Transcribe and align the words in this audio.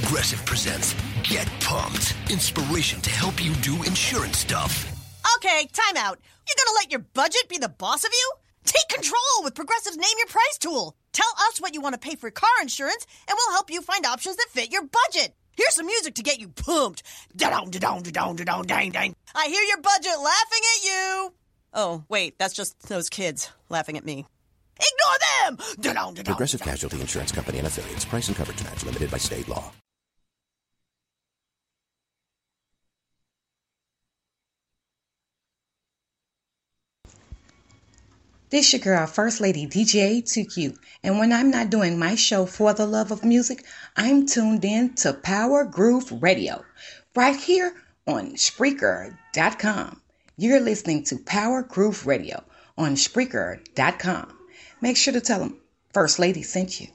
Progressive 0.00 0.44
presents 0.44 0.94
Get 1.22 1.46
Pumped. 1.60 2.14
Inspiration 2.28 3.00
to 3.00 3.08
help 3.08 3.42
you 3.42 3.54
do 3.54 3.82
insurance 3.84 4.36
stuff. 4.36 4.86
Okay, 5.36 5.66
time 5.72 5.96
out. 5.96 6.20
You're 6.46 6.64
gonna 6.66 6.76
let 6.76 6.90
your 6.90 7.00
budget 7.14 7.48
be 7.48 7.56
the 7.56 7.70
boss 7.70 8.04
of 8.04 8.10
you? 8.12 8.32
Take 8.66 8.86
control 8.90 9.42
with 9.42 9.54
Progressive's 9.54 9.96
Name 9.96 10.12
Your 10.18 10.26
Price 10.26 10.58
tool. 10.58 10.94
Tell 11.14 11.30
us 11.48 11.62
what 11.62 11.72
you 11.72 11.80
want 11.80 11.94
to 11.94 11.98
pay 11.98 12.14
for 12.14 12.30
car 12.30 12.50
insurance, 12.60 13.06
and 13.26 13.38
we'll 13.38 13.54
help 13.54 13.70
you 13.70 13.80
find 13.80 14.04
options 14.04 14.36
that 14.36 14.48
fit 14.50 14.70
your 14.70 14.82
budget. 14.82 15.34
Here's 15.56 15.74
some 15.74 15.86
music 15.86 16.14
to 16.16 16.22
get 16.22 16.40
you 16.40 16.48
pumped. 16.48 17.02
Da-dong, 17.34 17.70
da-dong, 17.70 18.02
da-dong, 18.02 18.36
da-dong, 18.36 18.64
dang, 18.64 18.90
dang. 18.90 19.16
I 19.34 19.46
hear 19.46 19.62
your 19.62 19.80
budget 19.80 20.20
laughing 20.22 20.62
at 20.76 20.84
you. 20.84 21.32
Oh, 21.72 22.04
wait, 22.10 22.38
that's 22.38 22.52
just 22.52 22.78
those 22.88 23.08
kids 23.08 23.50
laughing 23.70 23.96
at 23.96 24.04
me. 24.04 24.26
Ignore 24.78 25.56
them! 25.56 25.66
Da-dong, 25.80 26.12
da-dong, 26.12 26.34
Progressive. 26.34 26.60
Casualty 26.60 27.00
Insurance 27.00 27.32
Company 27.32 27.56
and 27.56 27.66
affiliates. 27.66 28.04
Price 28.04 28.28
and 28.28 28.36
coverage 28.36 28.62
match 28.62 28.84
limited 28.84 29.10
by 29.10 29.16
state 29.16 29.48
law. 29.48 29.72
This 38.48 38.66
is 38.66 38.72
your 38.74 38.80
girl, 38.80 39.06
First 39.08 39.40
Lady 39.40 39.66
DJ 39.66 40.22
2Q. 40.22 40.78
And 41.02 41.18
when 41.18 41.32
I'm 41.32 41.50
not 41.50 41.68
doing 41.68 41.98
my 41.98 42.14
show 42.14 42.46
for 42.46 42.72
the 42.72 42.86
love 42.86 43.10
of 43.10 43.24
music, 43.24 43.64
I'm 43.96 44.24
tuned 44.24 44.64
in 44.64 44.94
to 44.96 45.14
Power 45.14 45.64
Groove 45.64 46.22
Radio, 46.22 46.64
right 47.16 47.34
here 47.34 47.74
on 48.06 48.36
Spreaker.com. 48.36 50.00
You're 50.36 50.60
listening 50.60 51.02
to 51.04 51.18
Power 51.18 51.64
Groove 51.64 52.06
Radio 52.06 52.44
on 52.78 52.94
Spreaker.com. 52.94 54.38
Make 54.80 54.96
sure 54.96 55.12
to 55.12 55.20
tell 55.20 55.40
them 55.40 55.58
First 55.92 56.20
Lady 56.20 56.42
sent 56.42 56.80
you. 56.80 56.86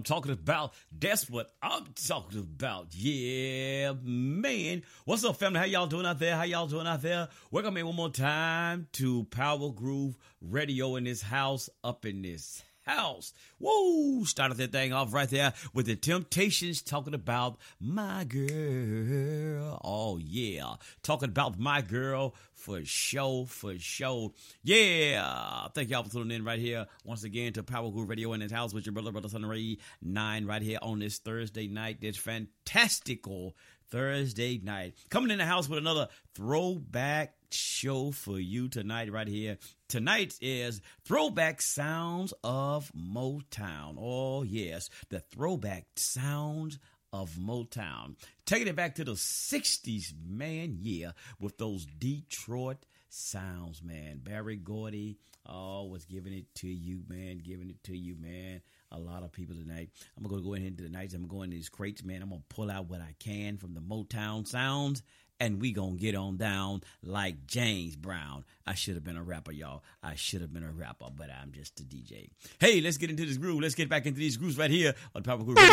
I'm 0.00 0.04
talking 0.04 0.32
about. 0.32 0.72
That's 0.98 1.28
what 1.28 1.52
I'm 1.62 1.84
talking 2.06 2.38
about. 2.38 2.86
Yeah, 2.94 3.92
man. 4.02 4.82
What's 5.04 5.26
up, 5.26 5.36
family? 5.36 5.58
How 5.58 5.66
y'all 5.66 5.86
doing 5.88 6.06
out 6.06 6.18
there? 6.18 6.36
How 6.36 6.44
y'all 6.44 6.66
doing 6.66 6.86
out 6.86 7.02
there? 7.02 7.28
Welcome 7.50 7.76
in 7.76 7.84
one 7.84 7.96
more 7.96 8.08
time 8.08 8.86
to 8.92 9.24
Power 9.24 9.68
Groove 9.68 10.16
Radio 10.40 10.96
in 10.96 11.04
this 11.04 11.20
house, 11.20 11.68
up 11.84 12.06
in 12.06 12.22
this 12.22 12.62
house. 12.80 13.34
Woo! 13.58 14.24
Started 14.24 14.56
that 14.56 14.72
thing 14.72 14.94
off 14.94 15.12
right 15.12 15.28
there 15.28 15.52
with 15.74 15.84
the 15.84 15.96
Temptations 15.96 16.80
talking 16.80 17.12
about 17.12 17.58
my 17.78 18.24
girl. 18.24 19.82
Oh, 19.84 20.16
yeah. 20.16 20.76
Talking 21.02 21.28
about 21.28 21.58
my 21.58 21.82
girl 21.82 22.34
for 22.60 22.84
show, 22.84 23.46
for 23.46 23.78
show. 23.78 24.34
Yeah. 24.62 25.68
Thank 25.74 25.90
y'all 25.90 26.04
for 26.04 26.10
tuning 26.10 26.36
in 26.36 26.44
right 26.44 26.58
here 26.58 26.86
once 27.04 27.24
again 27.24 27.54
to 27.54 27.62
Power 27.62 27.90
Groove 27.90 28.10
Radio 28.10 28.32
in 28.34 28.40
this 28.40 28.52
house 28.52 28.74
with 28.74 28.84
your 28.84 28.92
brother, 28.92 29.12
brother, 29.12 29.28
son, 29.28 29.46
Ray 29.46 29.78
9 30.02 30.44
right 30.44 30.62
here 30.62 30.78
on 30.82 30.98
this 30.98 31.18
Thursday 31.18 31.68
night. 31.68 32.00
This 32.00 32.16
fantastical 32.16 33.56
Thursday 33.90 34.60
night. 34.62 34.94
Coming 35.08 35.30
in 35.30 35.38
the 35.38 35.46
house 35.46 35.68
with 35.68 35.78
another 35.78 36.08
throwback 36.34 37.34
show 37.50 38.10
for 38.10 38.38
you 38.38 38.68
tonight, 38.68 39.10
right 39.10 39.26
here. 39.26 39.58
Tonight 39.88 40.34
is 40.40 40.80
Throwback 41.04 41.60
Sounds 41.62 42.32
of 42.44 42.92
Motown. 42.92 43.96
Oh, 43.98 44.42
yes, 44.42 44.90
the 45.08 45.20
throwback 45.20 45.86
sounds 45.96 46.78
of 47.12 47.30
Motown. 47.32 48.16
Taking 48.46 48.68
it 48.68 48.76
back 48.76 48.94
to 48.96 49.04
the 49.04 49.12
60s, 49.12 50.12
man, 50.26 50.76
yeah, 50.80 51.12
with 51.38 51.58
those 51.58 51.86
Detroit 51.86 52.86
sounds, 53.08 53.82
man. 53.82 54.20
Berry 54.22 54.56
Gordy, 54.56 55.18
oh, 55.46 55.86
was 55.86 56.04
giving 56.04 56.32
it 56.32 56.54
to 56.56 56.68
you, 56.68 57.02
man, 57.08 57.38
giving 57.38 57.70
it 57.70 57.82
to 57.84 57.96
you, 57.96 58.16
man. 58.18 58.62
A 58.92 58.98
lot 58.98 59.22
of 59.22 59.32
people 59.32 59.54
tonight. 59.54 59.90
I'm 60.16 60.24
gonna 60.24 60.42
go 60.42 60.54
ahead 60.54 60.68
into 60.68 60.82
the 60.82 60.88
nights. 60.88 61.14
I'm 61.14 61.28
going 61.28 61.50
to 61.50 61.56
these 61.56 61.68
crates, 61.68 62.02
man. 62.02 62.22
I'm 62.22 62.30
gonna 62.30 62.42
pull 62.48 62.70
out 62.70 62.88
what 62.88 63.00
I 63.00 63.14
can 63.18 63.56
from 63.56 63.74
the 63.74 63.80
Motown 63.80 64.46
sounds 64.46 65.02
and 65.40 65.60
we 65.60 65.72
gonna 65.72 65.96
get 65.96 66.14
on 66.14 66.36
down 66.36 66.82
like 67.02 67.46
James 67.46 67.96
Brown. 67.96 68.44
I 68.66 68.74
should 68.74 68.94
have 68.94 69.02
been 69.02 69.16
a 69.16 69.22
rapper, 69.22 69.52
y'all. 69.52 69.82
I 70.02 70.14
should 70.14 70.42
have 70.42 70.52
been 70.52 70.62
a 70.62 70.70
rapper, 70.70 71.06
but 71.14 71.30
I'm 71.30 71.50
just 71.52 71.80
a 71.80 71.82
DJ. 71.82 72.28
Hey, 72.60 72.80
let's 72.80 72.98
get 72.98 73.10
into 73.10 73.24
this 73.24 73.38
groove. 73.38 73.62
Let's 73.62 73.74
get 73.74 73.88
back 73.88 74.06
into 74.06 74.20
these 74.20 74.36
grooves 74.36 74.58
right 74.58 74.70
here 74.70 74.94
on 75.14 75.22
Power 75.22 75.42
Groove. 75.42 75.56
Radio. 75.56 75.70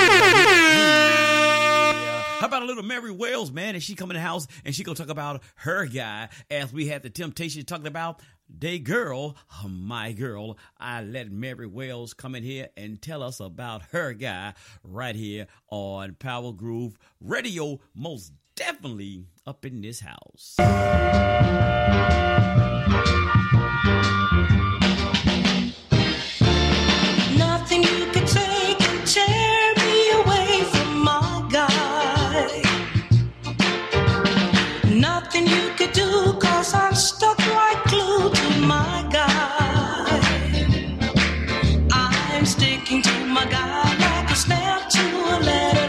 How 2.40 2.46
about 2.46 2.62
a 2.62 2.66
little 2.66 2.84
Mary 2.84 3.12
Wells, 3.12 3.52
man? 3.52 3.74
And 3.74 3.84
she 3.84 3.96
come 3.96 4.12
in 4.12 4.16
the 4.16 4.22
house 4.22 4.48
and 4.64 4.74
she 4.74 4.84
gonna 4.84 4.96
talk 4.96 5.10
about 5.10 5.44
her 5.56 5.86
guy 5.86 6.30
as 6.50 6.72
we 6.72 6.88
had 6.88 7.04
the 7.04 7.10
temptation 7.10 7.66
talking 7.66 7.88
about 7.88 8.22
Day 8.60 8.80
girl, 8.80 9.36
my 9.68 10.14
girl, 10.14 10.58
I 10.80 11.02
let 11.02 11.30
Mary 11.30 11.68
Wells 11.68 12.14
come 12.14 12.34
in 12.34 12.44
here 12.44 12.70
and 12.78 13.02
tell 13.02 13.22
us 13.22 13.42
about 13.42 13.82
her 13.92 14.14
guy 14.14 14.54
right 14.84 15.16
here 15.16 15.48
on 15.70 16.14
Power 16.14 16.54
Groove 16.54 16.98
Radio, 17.20 17.82
most 17.94 18.32
definitely 18.58 19.28
up 19.46 19.66
in 19.66 19.82
this 19.82 20.00
house. 20.02 20.56
Nothing 27.38 27.84
you 27.84 28.06
could 28.12 28.28
take 28.28 28.80
can 28.80 29.06
tear 29.06 29.74
me 29.78 30.10
away 30.22 30.64
from 30.72 31.04
my 31.04 31.48
guy. 31.52 32.62
Nothing 34.90 35.46
you 35.46 35.70
could 35.78 35.94
do, 35.94 36.34
cause 36.42 36.74
I'm 36.74 36.96
stuck 36.96 37.38
like 37.38 37.84
glue 37.86 38.32
to 38.34 38.60
my 38.62 39.08
guy. 39.12 40.20
I'm 41.92 42.46
sticking 42.46 43.04
to 43.04 43.26
my 43.26 43.46
guy 43.46 43.84
like 44.00 44.32
a 44.32 44.36
snap 44.36 44.90
to 44.90 45.04
a 45.36 45.38
letter, 45.46 45.87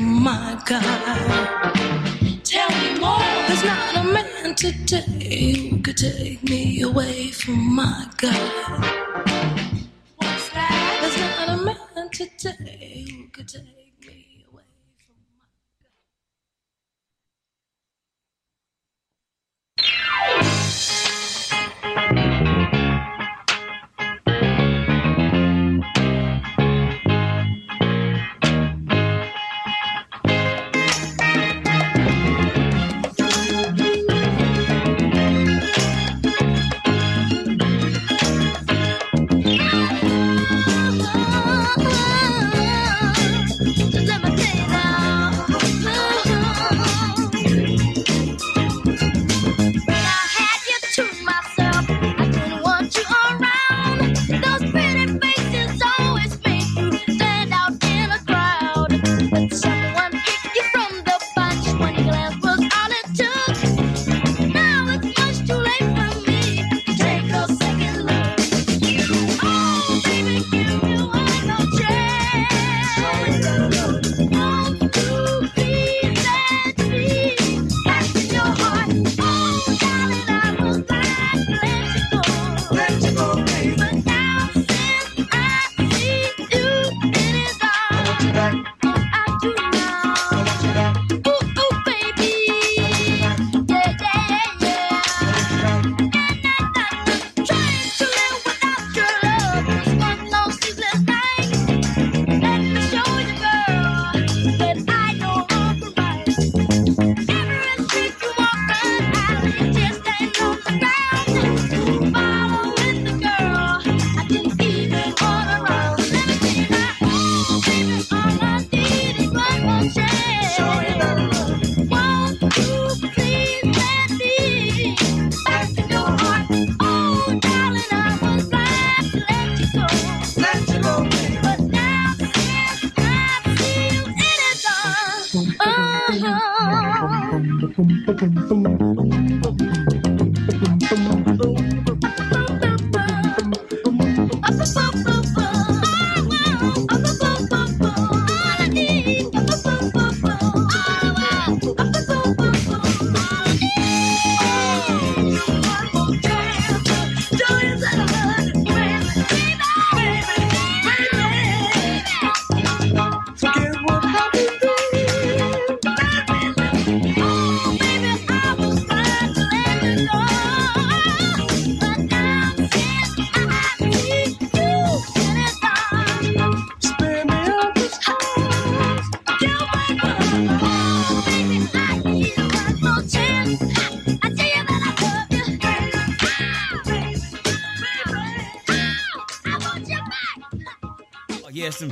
my 0.00 0.58
God. 0.64 0.93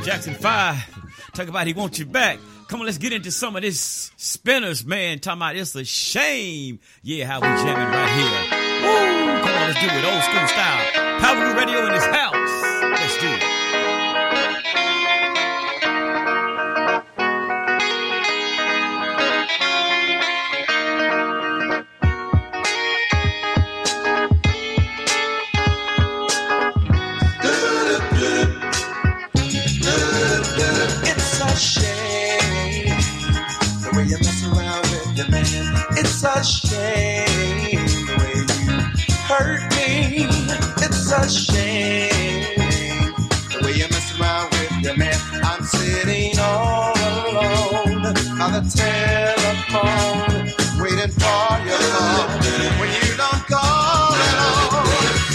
Jackson 0.04 0.34
5. 0.34 1.32
Talk 1.34 1.48
about 1.48 1.66
he 1.66 1.72
wants 1.72 1.98
you 1.98 2.06
back. 2.06 2.38
Come 2.68 2.80
on, 2.80 2.86
let's 2.86 2.98
get 2.98 3.12
into 3.12 3.30
some 3.30 3.54
of 3.54 3.62
this 3.62 4.10
spinners, 4.16 4.84
man. 4.84 5.18
Talking 5.20 5.38
about 5.38 5.56
it's 5.56 5.74
a 5.74 5.84
shame. 5.84 6.80
Yeah, 7.02 7.26
how 7.26 7.40
we 7.40 7.46
jamming 7.46 7.88
right 7.88 8.10
here. 8.18 8.58
Woo! 8.82 9.42
Come 9.42 9.54
on, 9.54 9.68
let's 9.68 9.80
do 9.80 9.86
it 9.86 10.04
old 10.04 10.22
school 10.24 10.48
style. 10.48 11.20
Power 11.20 11.54
Radio 11.54 11.86
in 11.86 11.92
this 11.92 12.04
house. 12.06 12.21
Telephone, 48.74 50.46
waiting 50.82 51.12
for 51.20 51.50
your 51.66 51.78
call. 51.92 52.28
When 52.80 52.90
you 52.90 53.16
don't 53.16 53.44
call 53.48 54.14
at 54.14 54.38
all, 54.48 54.84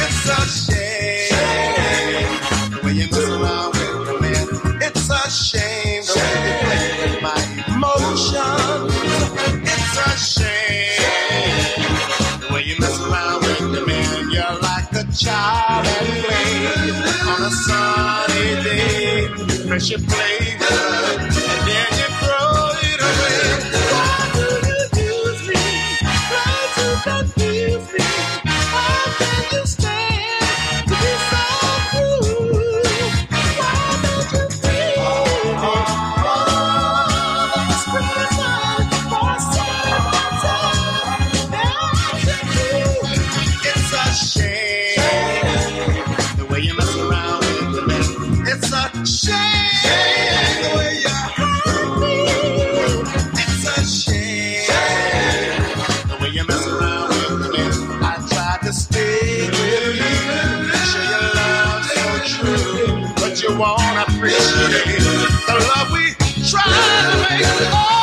it's 0.03 0.29
a 0.29 0.41
shame 0.48 2.29
the 2.72 2.79
way 2.84 2.94
you 2.94 3.08
mess 3.12 3.27
around 3.29 3.72
with 3.74 4.22
man. 4.22 4.48
It's 4.82 5.10
a 5.10 5.29
shame 5.29 6.03
the 6.03 6.13
way 6.20 6.34
you 6.48 6.53
play 6.65 6.88
with 7.01 7.22
my 7.22 7.41
emotions. 7.74 8.94
It's 9.63 9.98
a 9.98 10.10
shame 10.17 11.82
the 12.41 12.48
way 12.53 12.63
you 12.63 12.75
mess 12.79 13.00
around 13.01 13.41
with 13.44 13.88
man. 13.88 14.32
You're 14.32 14.60
like 14.62 14.91
a 14.94 15.06
child 15.12 15.86
at 15.86 16.06
play 16.24 16.51
on 17.32 17.41
a 17.44 17.51
sunny 17.51 18.63
day. 18.63 19.27
First 19.67 19.91
you 19.91 19.98
play 20.00 20.37
you 63.41 63.55
won't 63.57 63.79
appreciate 64.10 65.00
the 65.48 65.72
love 65.75 65.91
we 65.91 66.15
try 66.50 66.63
to 66.63 67.17
make. 67.22 67.46
Oh, 67.72 67.97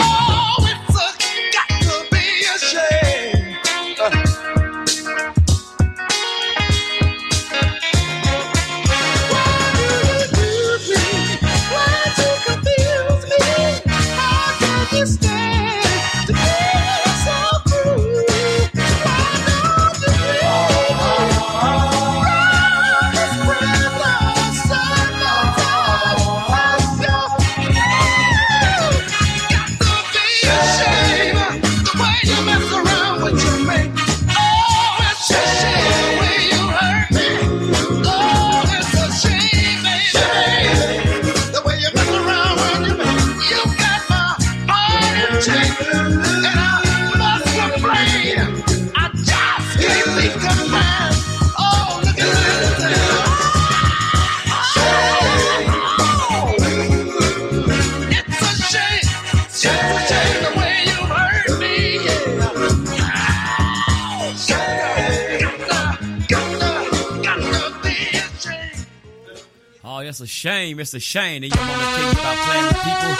shame. 70.45 70.79
It's 70.79 70.93
a 70.93 71.01
shame 71.01 71.41
that 71.41 71.55
your 71.55 71.65
mama 71.65 71.83
tell 71.83 72.05
you 72.05 72.11
about 72.13 72.37
playing 72.45 72.67
with 72.67 72.77
people. 72.85 73.13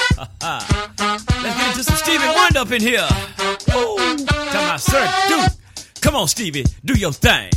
Let's 1.43 1.57
get 1.57 1.69
into 1.71 1.83
some 1.83 1.97
Stevie 1.97 2.27
Wonder 2.27 2.59
up 2.59 2.71
in 2.71 2.83
here. 2.83 3.09
Woo! 3.73 3.97
Tell 4.53 4.67
my 4.69 4.77
Sir 4.77 5.11
Duke. 5.29 5.53
Come 6.03 6.17
on, 6.17 6.29
Stevie, 6.29 6.67
do 6.85 6.93
your 6.93 7.13
thing. 7.13 7.49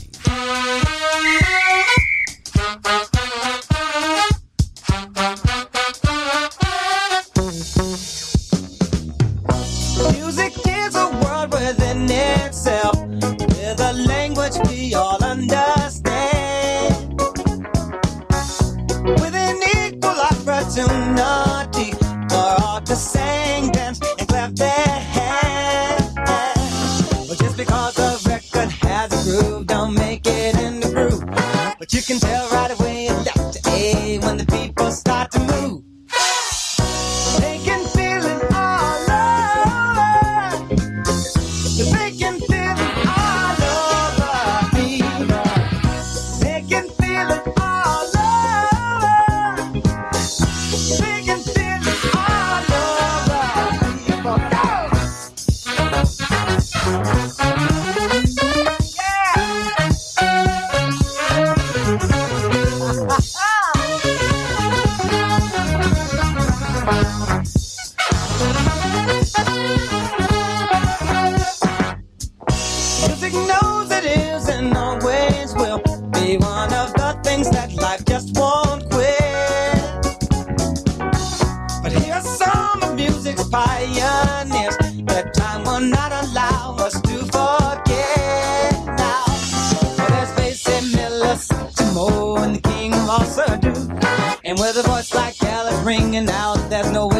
With 94.57 94.77
a 94.77 94.83
voice 94.83 95.13
like 95.13 95.41
Alice 95.43 95.79
ringing 95.85 96.29
out, 96.29 96.57
there's 96.69 96.91
no 96.91 97.07
way 97.07 97.16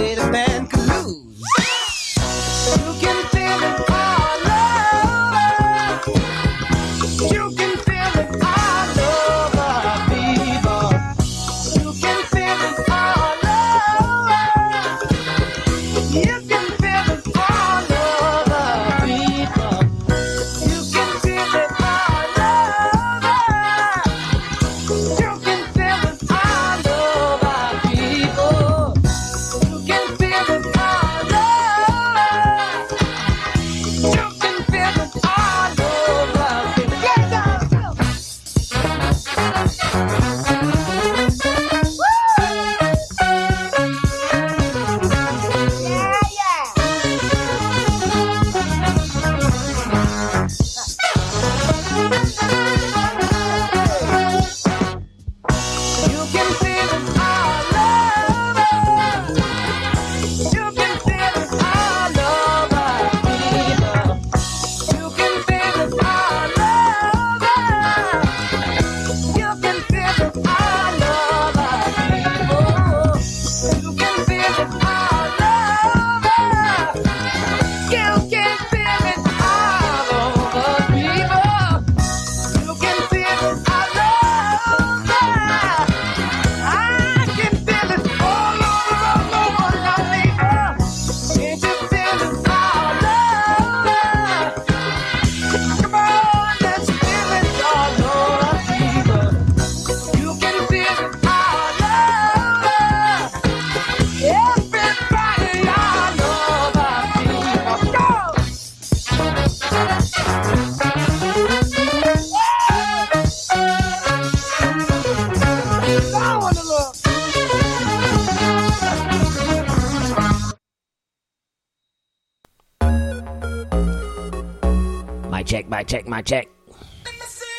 Check, 125.87 126.05
my 126.05 126.21
check. 126.21 126.50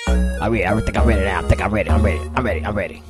I 0.06 0.48
ready. 0.48 0.66
I 0.66 0.80
think 0.82 0.98
I'm 0.98 1.06
ready 1.06 1.24
now. 1.24 1.40
I 1.40 1.42
think 1.48 1.62
I'm 1.62 1.72
ready. 1.72 1.88
I'm 1.88 2.02
ready. 2.02 2.30
I'm 2.36 2.44
ready. 2.44 2.64
I'm 2.64 2.74
ready. 2.76 3.02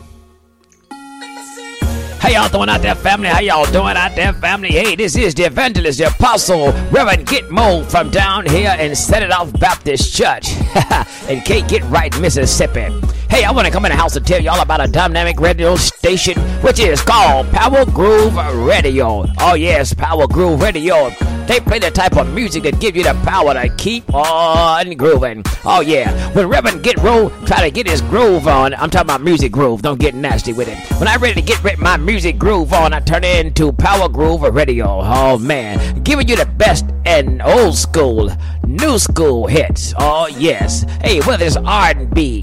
How 2.20 2.28
y'all 2.28 2.48
doing 2.48 2.68
out 2.68 2.82
there, 2.82 2.94
family? 2.94 3.28
How 3.28 3.40
y'all 3.40 3.64
doing 3.72 3.96
out 3.96 4.14
there, 4.14 4.32
family? 4.34 4.70
Hey, 4.70 4.94
this 4.94 5.16
is 5.16 5.34
the 5.34 5.44
evangelist, 5.44 5.98
the 5.98 6.08
apostle, 6.08 6.72
Reverend 6.90 7.26
Gitmo 7.26 7.84
from 7.90 8.10
down 8.10 8.46
here 8.46 8.76
in 8.78 8.94
Set 8.94 9.22
It 9.22 9.32
Off 9.32 9.52
Baptist 9.58 10.14
Church 10.14 10.52
in 11.28 11.40
Cape 11.40 11.66
Get 11.68 11.82
Right, 11.84 12.16
Mississippi. 12.20 12.88
Hey, 13.28 13.44
I 13.44 13.50
want 13.50 13.66
to 13.66 13.72
come 13.72 13.84
in 13.86 13.92
the 13.92 13.96
house 13.96 14.14
and 14.16 14.26
tell 14.26 14.40
y'all 14.40 14.60
about 14.60 14.80
a 14.80 14.88
dynamic 14.88 15.40
radio 15.40 15.74
station 15.76 16.38
which 16.62 16.78
is 16.80 17.00
called 17.02 17.50
Power 17.50 17.84
Groove 17.86 18.36
Radio. 18.66 19.24
Oh 19.40 19.54
yes, 19.54 19.94
Power 19.94 20.26
Groove 20.26 20.60
Radio. 20.60 21.10
They 21.48 21.60
play 21.60 21.78
the 21.78 21.90
type 21.90 22.18
of 22.18 22.30
music 22.34 22.64
that 22.64 22.78
give 22.78 22.94
you 22.94 23.02
the 23.02 23.14
power 23.24 23.54
to 23.54 23.70
keep 23.76 24.14
on 24.14 24.90
grooving. 24.92 25.42
Oh 25.64 25.80
yeah, 25.80 26.12
when 26.34 26.46
Reverend 26.46 26.82
Get 26.82 26.98
Roll 26.98 27.30
try 27.46 27.62
to 27.62 27.70
get 27.70 27.88
his 27.88 28.02
groove 28.02 28.46
on, 28.46 28.74
I'm 28.74 28.90
talking 28.90 29.06
about 29.06 29.22
music 29.22 29.50
groove. 29.50 29.80
Don't 29.80 29.98
get 29.98 30.14
nasty 30.14 30.52
with 30.52 30.68
it. 30.68 30.76
When 31.00 31.08
I'm 31.08 31.20
ready 31.22 31.40
to 31.40 31.42
get 31.42 31.78
my 31.78 31.96
music 31.96 32.36
groove 32.38 32.74
on, 32.74 32.92
I 32.92 33.00
turn 33.00 33.24
it 33.24 33.46
into 33.46 33.72
Power 33.72 34.10
Groove 34.10 34.42
Radio. 34.42 35.00
Oh 35.02 35.38
man, 35.38 36.02
giving 36.02 36.28
you 36.28 36.36
the 36.36 36.44
best 36.44 36.84
and 37.06 37.40
old 37.40 37.74
school, 37.76 38.30
new 38.66 38.98
school 38.98 39.46
hits. 39.46 39.94
Oh 39.98 40.26
yes. 40.26 40.84
Hey, 41.00 41.20
whether 41.20 41.46
it's 41.46 41.56
R&B, 41.56 42.42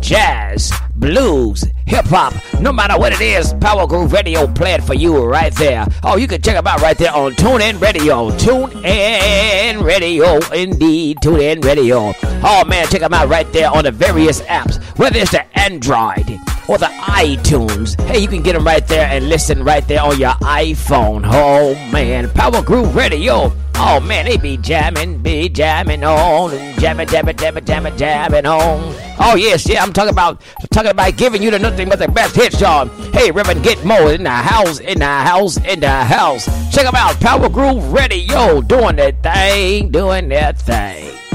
jazz, 0.00 0.72
blues, 0.98 1.64
hip 1.86 2.06
hop, 2.06 2.34
no 2.60 2.72
matter 2.72 2.98
what 2.98 3.12
it 3.12 3.20
is, 3.20 3.54
Power 3.54 3.86
Groove 3.86 4.12
Radio 4.12 4.46
played 4.46 4.82
for 4.82 4.94
you 4.94 5.24
right 5.24 5.54
there. 5.54 5.86
Oh, 6.02 6.16
you 6.16 6.26
can 6.26 6.42
check 6.42 6.54
them 6.54 6.66
out 6.66 6.80
right 6.80 6.96
there 6.96 7.14
on 7.14 7.32
TuneIn 7.32 7.80
Radio. 7.80 8.30
TuneIn 8.30 9.82
Radio, 9.82 10.38
indeed, 10.52 11.18
TuneIn 11.18 11.64
Radio. 11.64 12.12
Oh 12.42 12.64
man, 12.66 12.86
check 12.88 13.00
them 13.00 13.14
out 13.14 13.28
right 13.28 13.50
there 13.52 13.70
on 13.70 13.84
the 13.84 13.92
various 13.92 14.40
apps, 14.42 14.82
whether 14.98 15.18
it's 15.18 15.32
the 15.32 15.58
Android 15.58 16.38
or 16.68 16.78
the 16.78 16.86
iTunes. 16.86 18.00
Hey, 18.02 18.20
you 18.20 18.28
can 18.28 18.42
get 18.42 18.54
them 18.54 18.64
right 18.64 18.86
there 18.86 19.06
and 19.06 19.28
listen 19.28 19.62
right 19.62 19.86
there 19.86 20.02
on 20.02 20.18
your 20.18 20.32
iPhone. 20.42 21.22
Oh 21.24 21.74
man, 21.90 22.30
Power 22.30 22.62
Groove 22.62 22.94
Radio. 22.94 23.52
Oh 23.78 24.00
man, 24.00 24.24
they 24.24 24.38
be 24.38 24.56
jamming, 24.56 25.18
be 25.18 25.50
jamming 25.50 26.02
on, 26.02 26.54
and 26.54 26.80
jamming, 26.80 27.08
jamming, 27.08 27.36
jamming, 27.36 27.66
jamming, 27.66 27.96
jamming 27.98 28.46
on. 28.46 28.94
Oh 29.18 29.36
yes, 29.36 29.68
yeah, 29.68 29.82
I'm 29.82 29.92
talking 29.92 30.12
about 30.12 30.40
talking 30.72 30.90
about 30.90 31.16
giving 31.16 31.42
you 31.42 31.50
the 31.50 31.58
nothing 31.58 31.88
but 31.88 31.98
the 31.98 32.08
best 32.08 32.34
hits, 32.34 32.60
y'all. 32.60 32.86
Hey, 33.12 33.30
Reverend 33.30 33.62
Get 33.62 33.84
Mo 33.84 34.08
in 34.08 34.22
the 34.22 34.30
house, 34.30 34.80
in 34.80 35.00
the 35.00 35.04
house, 35.04 35.58
in 35.58 35.80
the 35.80 35.90
house. 35.90 36.46
Check 36.74 36.86
them 36.86 36.94
out, 36.94 37.20
Power 37.20 37.50
Groove 37.50 37.92
Radio, 37.92 38.62
doing 38.62 38.96
that 38.96 39.22
thing, 39.22 39.90
doing 39.90 40.30
that 40.30 40.58
thing. 40.58 41.25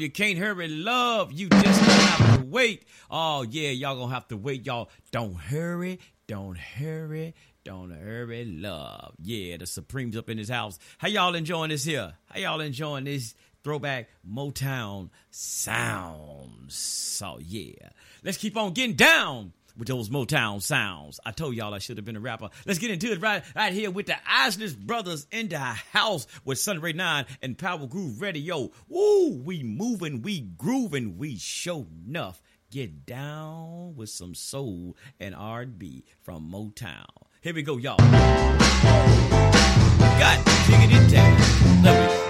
love. 0.00 0.04
You 0.04 0.10
can't 0.10 0.38
hurry 0.38 0.68
love. 0.68 1.32
You 1.32 1.48
just 1.48 1.80
have 1.82 2.40
to 2.40 2.46
wait. 2.46 2.84
Oh, 3.10 3.42
yeah, 3.42 3.70
y'all 3.70 3.96
gonna 3.96 4.14
have 4.14 4.28
to 4.28 4.36
wait. 4.36 4.64
Y'all 4.66 4.88
don't 5.10 5.34
hurry. 5.34 6.00
Don't 6.26 6.56
hurry. 6.56 7.34
Don't 7.64 7.90
hurry 7.90 8.44
love. 8.46 9.14
Yeah, 9.20 9.58
the 9.58 9.66
Supremes 9.66 10.16
up 10.16 10.30
in 10.30 10.38
his 10.38 10.48
house. 10.48 10.78
How 10.98 11.08
y'all 11.08 11.34
enjoying 11.34 11.68
this 11.70 11.84
here? 11.84 12.14
How 12.26 12.40
y'all 12.40 12.60
enjoying 12.60 13.04
this 13.04 13.34
throwback 13.62 14.08
Motown 14.26 15.10
sounds? 15.30 16.74
So, 16.74 17.38
yeah. 17.38 17.90
Let's 18.24 18.38
keep 18.38 18.56
on 18.56 18.72
getting 18.72 18.96
down 18.96 19.52
with 19.80 19.88
those 19.88 20.10
Motown 20.10 20.62
sounds. 20.62 21.18
I 21.24 21.32
told 21.32 21.56
y'all 21.56 21.74
I 21.74 21.78
should 21.78 21.96
have 21.96 22.04
been 22.04 22.14
a 22.14 22.20
rapper. 22.20 22.50
Let's 22.66 22.78
get 22.78 22.92
into 22.92 23.10
it 23.10 23.20
right, 23.20 23.42
right 23.56 23.72
here 23.72 23.90
with 23.90 24.06
the 24.06 24.14
Isley 24.28 24.72
Brothers 24.72 25.26
in 25.32 25.48
the 25.48 25.58
house 25.58 26.28
with 26.44 26.58
Sunray 26.58 26.92
9 26.92 27.24
and 27.42 27.58
Power 27.58 27.86
Groove 27.86 28.20
Radio. 28.20 28.70
Woo! 28.88 29.40
We 29.42 29.62
moving, 29.62 30.20
we 30.22 30.40
grooving, 30.40 31.16
we 31.16 31.38
show 31.38 31.86
enough. 32.06 32.42
Get 32.70 33.06
down 33.06 33.94
with 33.96 34.10
some 34.10 34.34
soul 34.34 34.98
and 35.18 35.34
R&B 35.34 36.04
from 36.22 36.52
Motown. 36.52 37.06
Here 37.40 37.54
we 37.54 37.62
go, 37.62 37.78
y'all. 37.78 37.96
Got 37.96 38.10
it 40.68 41.10
down. 41.10 41.82
Love 41.82 41.96
it. 41.96 42.29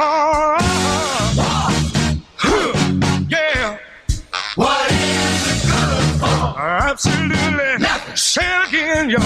Uh-huh. 0.00 0.58
Absolutely 6.90 7.78
nothing. 7.78 8.16
Say 8.16 8.42
it 8.44 8.68
again, 8.68 9.10
y'all. 9.10 9.20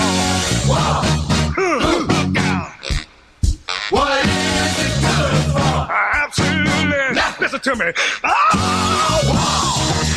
What 3.91 4.25
is 4.25 4.79
it 4.79 4.95
good 5.01 5.45
for? 5.53 5.93
Absolutely. 5.93 7.21
Listen 7.39 7.61
to 7.61 7.77
me. 7.77 7.93
Oh. 8.25 10.12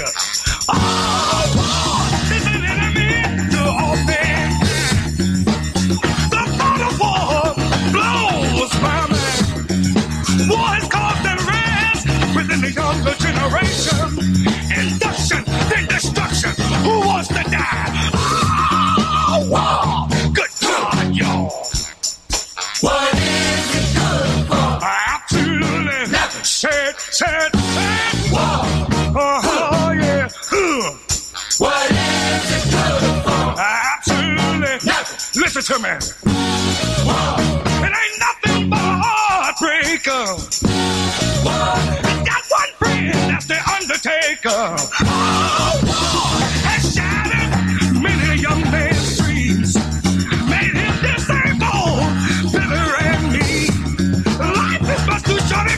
Oh, 0.00 0.04
war 1.58 2.36
is 2.36 2.46
an 2.46 2.64
enemy 2.64 3.50
to 3.50 3.58
all. 3.58 3.96
The 6.30 6.42
thought 6.56 6.82
of 6.86 6.94
war 7.02 7.54
blows 7.90 8.74
my 8.80 9.00
mind. 9.10 10.48
War 10.48 10.68
has 10.78 10.86
caused 10.88 11.26
and 11.26 11.40
within 12.36 12.60
the 12.60 12.70
younger 12.70 13.14
generation. 13.18 14.06
Induction, 14.70 15.42
then 15.68 15.86
destruction. 15.88 16.52
Who 16.84 17.00
wants 17.00 17.28
to 17.28 17.42
die? 17.50 18.10
Oh, 18.14 19.48
war. 19.50 19.88
Said, 26.58 26.94
said, 26.98 27.54
said, 27.54 27.54
Whoa! 28.32 28.67
to 35.68 35.78
me. 35.80 35.90
Whoa. 37.04 37.36
It 37.84 37.92
ain't 37.92 38.18
nothing 38.18 38.70
but 38.70 38.78
a 38.78 39.02
heartbreaker. 39.04 40.24
Whoa. 41.44 41.52
I 41.52 42.24
got 42.24 42.42
one 42.48 42.72
friend, 42.78 43.12
that's 43.28 43.44
the 43.44 43.58
Undertaker. 43.76 44.76
Whoa. 45.04 45.38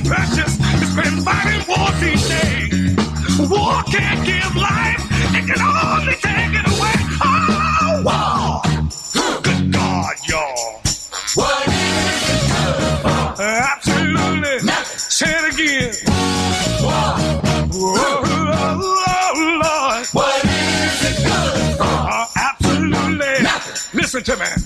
Precious, 0.07 0.57
to 0.57 0.86
spend 0.86 1.22
fighting 1.24 1.62
wars 1.68 2.03
each 2.03 2.26
day. 2.26 2.68
War 3.49 3.80
can't 3.84 4.30
Come 24.31 24.43
on. 24.43 24.61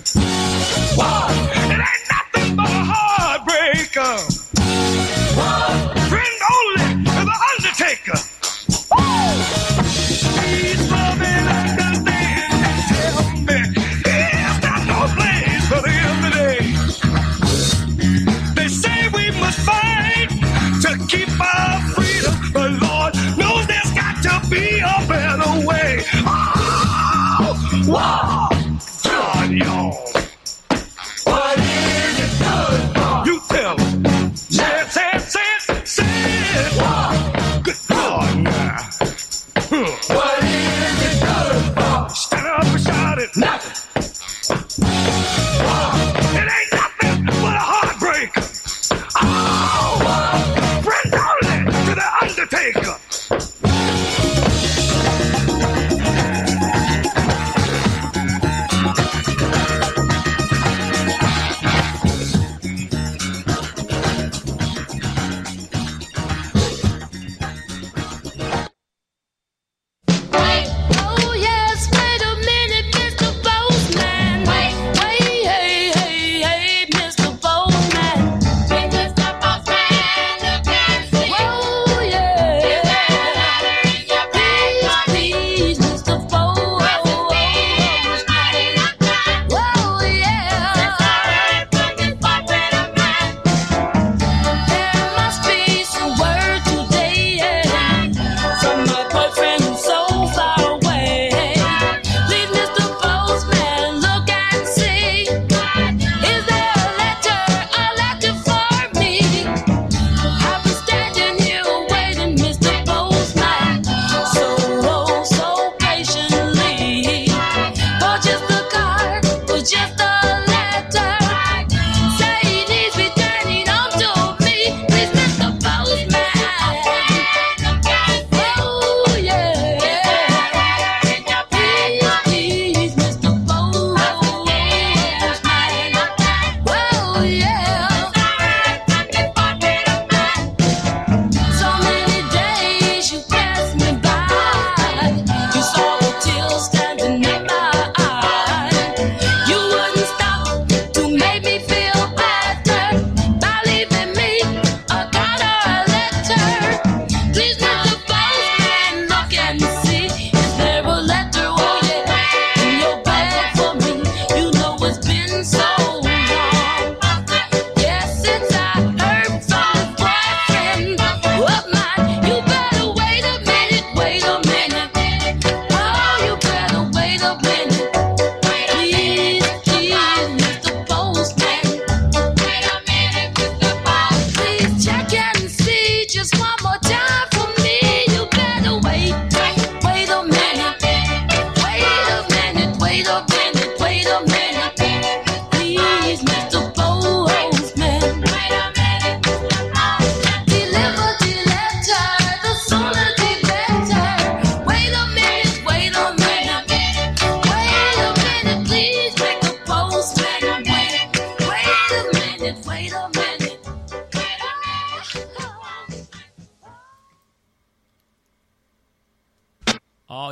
One. 0.99 1.54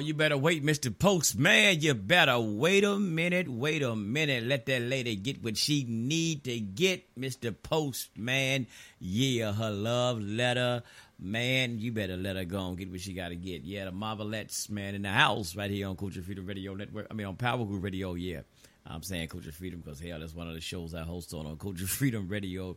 You 0.04 0.14
better 0.14 0.36
wait, 0.36 0.64
Mr. 0.64 0.96
Postman. 0.96 1.80
You 1.80 1.94
better 1.94 2.38
wait 2.38 2.82
a 2.84 2.98
minute, 2.98 3.48
wait 3.48 3.82
a 3.82 3.94
minute. 3.94 4.44
Let 4.44 4.66
that 4.66 4.82
lady 4.82 5.14
get 5.16 5.42
what 5.42 5.56
she 5.56 5.84
need 5.88 6.44
to 6.44 6.58
get, 6.58 7.14
Mr. 7.16 7.54
Postman. 7.62 8.66
Yeah, 8.98 9.52
her 9.52 9.70
love 9.70 10.20
letter. 10.20 10.82
Man, 11.18 11.78
you 11.78 11.92
better 11.92 12.16
let 12.16 12.36
her 12.36 12.44
go 12.44 12.66
and 12.68 12.76
get 12.76 12.90
what 12.90 13.00
she 13.00 13.12
got 13.12 13.28
to 13.28 13.36
get. 13.36 13.62
Yeah, 13.62 13.84
the 13.84 13.92
Marvelettes, 13.92 14.68
man, 14.68 14.94
in 14.96 15.02
the 15.02 15.10
house 15.10 15.54
right 15.54 15.70
here 15.70 15.86
on 15.86 15.96
Culture 15.96 16.22
Freedom 16.22 16.46
Radio 16.46 16.74
Network. 16.74 17.06
I 17.10 17.14
mean, 17.14 17.26
on 17.28 17.36
Power 17.36 17.64
Groove 17.64 17.84
Radio, 17.84 18.14
yeah. 18.14 18.40
I'm 18.84 19.02
saying 19.02 19.28
Culture 19.28 19.52
Freedom 19.52 19.80
because, 19.80 20.00
hell, 20.00 20.18
that's 20.18 20.34
one 20.34 20.48
of 20.48 20.54
the 20.54 20.60
shows 20.60 20.94
I 20.94 21.02
host 21.02 21.32
on, 21.32 21.46
on 21.46 21.56
Culture 21.58 21.86
Freedom 21.86 22.26
Radio 22.26 22.76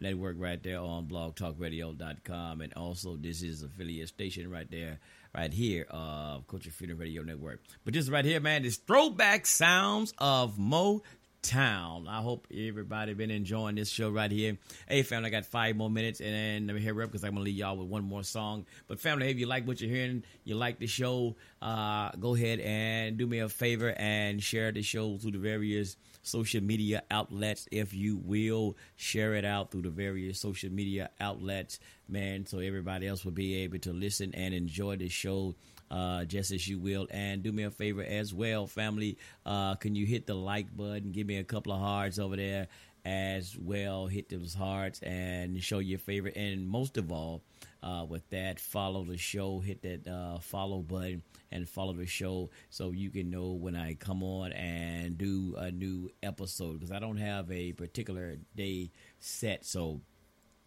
Network 0.00 0.36
right 0.38 0.62
there 0.62 0.78
on 0.78 1.06
blogtalkradio.com. 1.06 2.60
And 2.62 2.72
also, 2.74 3.16
this 3.16 3.42
is 3.42 3.62
affiliate 3.62 4.08
station 4.08 4.50
right 4.50 4.70
there, 4.70 4.98
right 5.34 5.52
here, 5.52 5.86
of 5.90 6.46
Culture 6.46 6.70
Freedom 6.70 6.98
Radio 6.98 7.22
Network. 7.22 7.60
But 7.84 7.94
this 7.94 8.08
right 8.08 8.24
here, 8.24 8.40
man, 8.40 8.64
is 8.64 8.76
Throwback 8.76 9.46
Sounds 9.46 10.12
of 10.18 10.56
Motown. 10.58 12.06
I 12.06 12.20
hope 12.20 12.46
everybody 12.54 13.14
been 13.14 13.30
enjoying 13.30 13.76
this 13.76 13.88
show 13.88 14.10
right 14.10 14.30
here. 14.30 14.58
Hey, 14.88 15.02
family, 15.02 15.28
I 15.28 15.30
got 15.30 15.46
five 15.46 15.76
more 15.76 15.88
minutes, 15.88 16.20
and 16.20 16.34
then 16.34 16.66
let 16.66 16.76
me 16.76 16.82
hurry 16.82 17.04
up 17.04 17.10
because 17.10 17.24
I'm 17.24 17.32
gonna 17.32 17.44
leave 17.44 17.56
y'all 17.56 17.76
with 17.76 17.88
one 17.88 18.04
more 18.04 18.24
song. 18.24 18.66
But 18.88 19.00
family, 19.00 19.30
if 19.30 19.38
you 19.38 19.46
like 19.46 19.66
what 19.66 19.80
you're 19.80 19.90
hearing, 19.90 20.22
you 20.44 20.54
like 20.54 20.78
the 20.78 20.86
show, 20.86 21.36
uh, 21.62 22.10
go 22.20 22.34
ahead 22.34 22.60
and 22.60 23.16
do 23.16 23.26
me 23.26 23.38
a 23.38 23.48
favor 23.48 23.94
and 23.96 24.42
share 24.42 24.70
the 24.70 24.82
show 24.82 25.16
through 25.16 25.32
the 25.32 25.38
various 25.38 25.96
social 26.22 26.62
media 26.62 27.02
outlets, 27.10 27.68
if 27.70 27.92
you 27.94 28.16
will. 28.16 28.76
Share 28.96 29.34
it 29.34 29.44
out 29.44 29.70
through 29.70 29.82
the 29.82 29.90
various 29.90 30.40
social 30.40 30.70
media 30.70 31.10
outlets, 31.20 31.78
man, 32.08 32.46
so 32.46 32.58
everybody 32.58 33.06
else 33.06 33.24
will 33.24 33.32
be 33.32 33.56
able 33.56 33.78
to 33.80 33.92
listen 33.92 34.34
and 34.34 34.54
enjoy 34.54 34.96
the 34.96 35.08
show 35.08 35.54
uh, 35.90 36.24
just 36.24 36.50
as 36.50 36.66
you 36.66 36.78
will. 36.78 37.06
And 37.10 37.42
do 37.42 37.52
me 37.52 37.64
a 37.64 37.70
favor 37.70 38.02
as 38.02 38.32
well, 38.32 38.66
family. 38.66 39.18
Uh, 39.44 39.74
can 39.74 39.94
you 39.94 40.06
hit 40.06 40.26
the 40.26 40.34
like 40.34 40.74
button? 40.74 41.12
Give 41.12 41.26
me 41.26 41.36
a 41.36 41.44
couple 41.44 41.72
of 41.72 41.80
hearts 41.80 42.18
over 42.18 42.36
there 42.36 42.68
as 43.04 43.56
well. 43.58 44.06
Hit 44.06 44.28
those 44.28 44.54
hearts 44.54 45.00
and 45.02 45.62
show 45.62 45.80
your 45.80 45.98
favorite. 45.98 46.36
And 46.36 46.66
most 46.66 46.96
of 46.96 47.12
all, 47.12 47.42
uh, 47.82 48.06
with 48.08 48.28
that, 48.30 48.60
follow 48.60 49.04
the 49.04 49.18
show. 49.18 49.58
Hit 49.58 49.82
that 49.82 50.08
uh, 50.08 50.38
follow 50.38 50.78
button 50.78 51.22
and 51.52 51.68
follow 51.68 51.92
the 51.92 52.06
show 52.06 52.50
so 52.70 52.90
you 52.90 53.10
can 53.10 53.30
know 53.30 53.52
when 53.52 53.76
I 53.76 53.94
come 53.94 54.22
on 54.22 54.52
and 54.52 55.16
do 55.18 55.54
a 55.56 55.70
new 55.70 56.10
episode 56.22 56.74
because 56.74 56.92
I 56.92 56.98
don't 56.98 57.18
have 57.18 57.50
a 57.50 57.72
particular 57.72 58.36
day 58.56 58.90
set. 59.18 59.64
So 59.64 60.00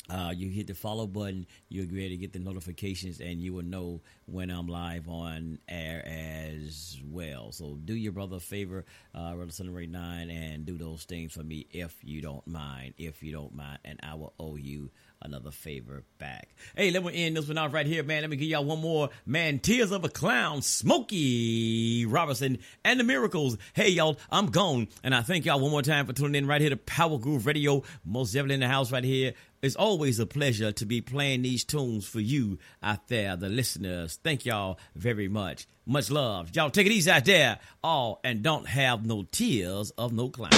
uh, 0.09 0.31
you 0.35 0.49
hit 0.49 0.67
the 0.67 0.75
follow 0.75 1.07
button, 1.07 1.47
you'll 1.69 1.87
be 1.87 2.05
able 2.05 2.09
to 2.11 2.17
get 2.17 2.33
the 2.33 2.39
notifications, 2.39 3.19
and 3.19 3.41
you 3.41 3.53
will 3.53 3.63
know 3.63 4.01
when 4.27 4.51
I'm 4.51 4.67
live 4.67 5.07
on 5.07 5.57
air 5.67 6.03
as 6.05 6.99
well. 7.09 7.51
So 7.51 7.77
do 7.83 7.95
your 7.95 8.11
brother 8.11 8.37
a 8.37 8.39
favor, 8.39 8.85
uh, 9.15 9.33
Brother 9.33 9.51
Celebrate 9.51 9.89
9, 9.89 10.29
and 10.29 10.65
do 10.65 10.77
those 10.77 11.05
things 11.05 11.33
for 11.33 11.43
me 11.43 11.65
if 11.71 11.95
you 12.03 12.21
don't 12.21 12.45
mind. 12.45 12.93
If 12.97 13.23
you 13.23 13.31
don't 13.31 13.55
mind, 13.55 13.79
and 13.83 13.99
I 14.03 14.13
will 14.13 14.33
owe 14.39 14.57
you 14.57 14.91
another 15.25 15.51
favor 15.51 16.03
back. 16.17 16.49
Hey, 16.75 16.91
let 16.91 17.03
me 17.03 17.25
end 17.25 17.35
this 17.35 17.47
one 17.47 17.57
off 17.57 17.73
right 17.73 17.85
here, 17.85 18.03
man. 18.03 18.21
Let 18.21 18.29
me 18.29 18.37
give 18.37 18.47
y'all 18.47 18.63
one 18.63 18.79
more, 18.79 19.09
man. 19.25 19.59
Tears 19.59 19.91
of 19.91 20.03
a 20.05 20.09
Clown, 20.09 20.61
Smokey 20.61 22.05
Robinson, 22.05 22.59
and 22.83 22.99
the 22.99 23.03
Miracles. 23.03 23.57
Hey, 23.73 23.89
y'all, 23.89 24.17
I'm 24.31 24.47
gone, 24.47 24.87
and 25.03 25.13
I 25.13 25.21
thank 25.21 25.45
y'all 25.45 25.59
one 25.59 25.71
more 25.71 25.81
time 25.81 26.05
for 26.05 26.13
tuning 26.13 26.35
in 26.35 26.47
right 26.47 26.61
here 26.61 26.69
to 26.69 26.77
Power 26.77 27.17
Groove 27.17 27.45
Radio. 27.45 27.83
Most 28.05 28.33
definitely 28.33 28.55
in 28.55 28.59
the 28.61 28.67
house 28.67 28.91
right 28.91 29.03
here. 29.03 29.33
It's 29.61 29.75
always 29.75 30.19
a 30.19 30.27
pleasure 30.27 30.71
to 30.73 30.85
be 30.85 31.01
playing 31.01 31.41
these 31.41 31.63
tunes 31.63 32.07
for 32.07 32.19
you 32.19 32.59
out 32.83 33.07
there, 33.07 33.35
the 33.35 33.49
listeners. 33.49 34.19
Thank 34.23 34.45
y'all 34.45 34.77
very 34.95 35.27
much. 35.27 35.67
Much 35.87 36.11
love. 36.11 36.55
Y'all 36.55 36.69
take 36.69 36.85
it 36.85 36.91
easy 36.91 37.09
out 37.09 37.25
there. 37.25 37.59
All 37.83 38.19
and 38.23 38.43
don't 38.43 38.67
have 38.67 39.05
no 39.05 39.23
tears 39.23 39.91
of 39.97 40.13
no 40.13 40.29
clown. 40.29 40.51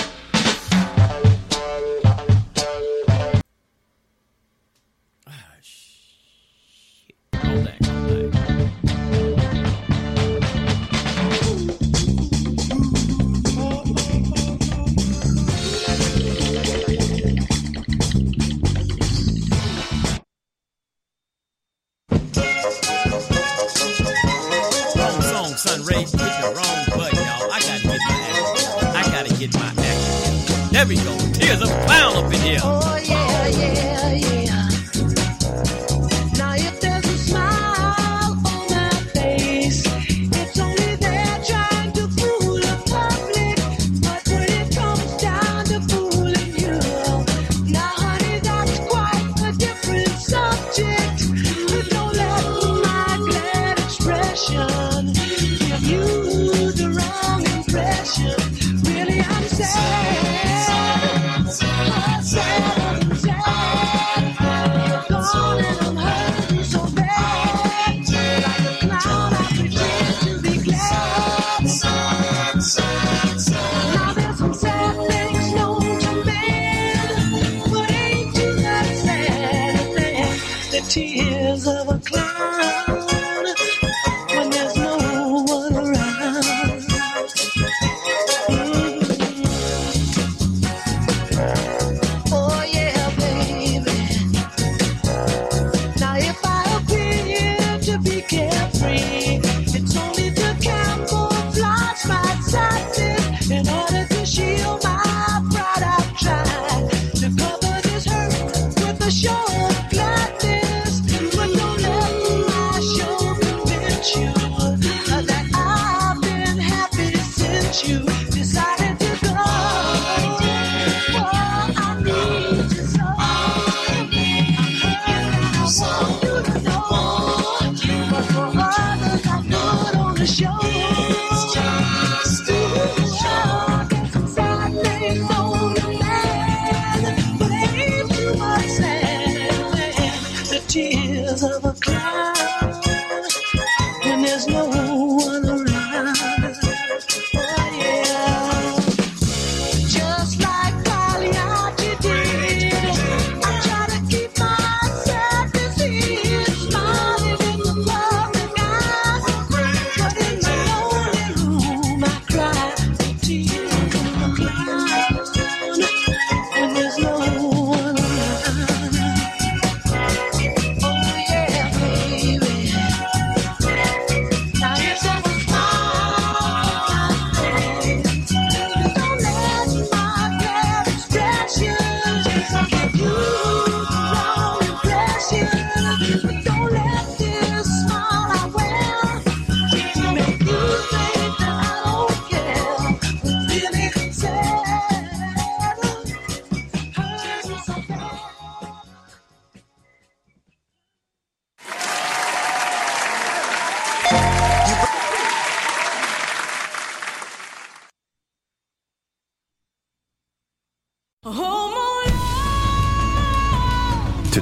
Show. 130.28 130.67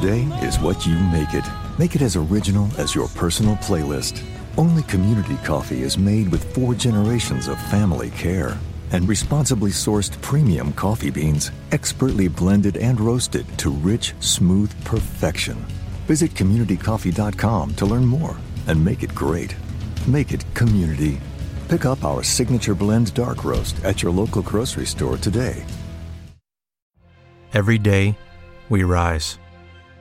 Today 0.06 0.26
is 0.46 0.60
what 0.60 0.86
you 0.86 0.94
make 1.00 1.34
it. 1.34 1.44
Make 1.80 1.96
it 1.96 2.04
as 2.04 2.16
original 2.16 2.70
as 2.78 2.94
your 2.94 3.08
personal 3.16 3.56
playlist. 3.56 4.24
Only 4.56 4.84
Community 4.84 5.36
Coffee 5.38 5.82
is 5.82 5.98
made 5.98 6.30
with 6.30 6.54
four 6.54 6.76
generations 6.76 7.48
of 7.48 7.60
family 7.72 8.12
care 8.12 8.56
and 8.92 9.10
responsibly 9.10 9.72
sourced 9.72 10.22
premium 10.22 10.74
coffee 10.74 11.10
beans, 11.10 11.50
expertly 11.72 12.28
blended 12.28 12.78
and 12.78 13.02
roasted 13.02 13.48
to 13.58 13.72
rich, 13.72 14.14
smooth 14.20 14.72
perfection. 14.86 15.56
Visit 16.06 16.36
communitycoffee.com 16.36 17.74
to 17.74 17.86
learn 17.88 18.06
more 18.06 18.38
and 18.68 18.86
make 18.86 19.02
it 19.02 19.16
great. 19.16 19.56
Make 20.06 20.34
it 20.34 20.46
community. 20.54 21.20
Pick 21.68 21.86
up 21.88 22.04
our 22.04 22.22
signature 22.22 22.76
blend 22.76 23.12
dark 23.16 23.44
roast 23.44 23.84
at 23.84 24.04
your 24.04 24.12
local 24.12 24.44
grocery 24.44 24.86
store 24.86 25.18
today. 25.18 25.66
Every 27.56 27.80
day, 27.80 28.16
we 28.70 28.84
rise, 28.84 29.40